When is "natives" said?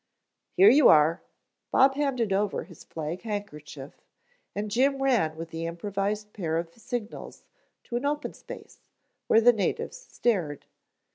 9.53-9.97